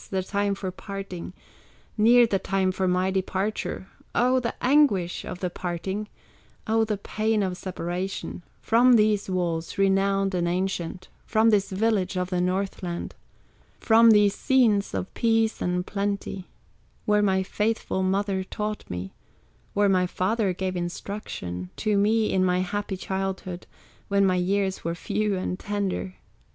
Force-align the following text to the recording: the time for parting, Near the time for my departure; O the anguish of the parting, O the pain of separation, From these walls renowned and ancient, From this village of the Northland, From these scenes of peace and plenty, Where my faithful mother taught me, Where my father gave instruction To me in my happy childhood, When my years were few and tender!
the 0.09 0.23
time 0.23 0.55
for 0.55 0.71
parting, 0.71 1.31
Near 1.95 2.25
the 2.25 2.39
time 2.39 2.71
for 2.71 2.87
my 2.87 3.11
departure; 3.11 3.85
O 4.15 4.39
the 4.39 4.55
anguish 4.59 5.23
of 5.25 5.41
the 5.41 5.51
parting, 5.51 6.07
O 6.65 6.83
the 6.83 6.97
pain 6.97 7.43
of 7.43 7.55
separation, 7.55 8.41
From 8.63 8.93
these 8.93 9.29
walls 9.29 9.77
renowned 9.77 10.33
and 10.33 10.47
ancient, 10.47 11.07
From 11.27 11.51
this 11.51 11.69
village 11.69 12.17
of 12.17 12.31
the 12.31 12.41
Northland, 12.41 13.13
From 13.79 14.09
these 14.09 14.33
scenes 14.33 14.95
of 14.95 15.13
peace 15.13 15.61
and 15.61 15.85
plenty, 15.85 16.47
Where 17.05 17.21
my 17.21 17.43
faithful 17.43 18.01
mother 18.01 18.43
taught 18.43 18.89
me, 18.89 19.13
Where 19.75 19.87
my 19.89 20.07
father 20.07 20.51
gave 20.51 20.75
instruction 20.75 21.69
To 21.75 21.95
me 21.95 22.33
in 22.33 22.43
my 22.43 22.61
happy 22.61 22.97
childhood, 22.97 23.67
When 24.07 24.25
my 24.25 24.37
years 24.37 24.83
were 24.83 24.95
few 24.95 25.37
and 25.37 25.59
tender! 25.59 26.15